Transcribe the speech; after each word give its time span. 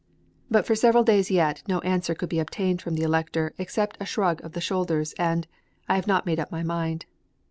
But 0.49 0.65
for 0.65 0.73
several 0.73 1.03
days 1.03 1.29
yet 1.29 1.61
no 1.67 1.77
answer 1.81 2.15
could 2.15 2.29
be 2.29 2.39
obtained 2.39 2.81
from 2.81 2.95
the 2.95 3.03
Elector 3.03 3.53
except 3.59 3.97
a 4.01 4.05
shrug 4.07 4.43
of 4.43 4.53
the 4.53 4.59
shoulders, 4.59 5.13
and 5.19 5.45
"I 5.87 5.93
have 5.95 6.07
not 6.07 6.25
made 6.25 6.39
up 6.39 6.51
my 6.51 6.63
mind." 6.63 7.05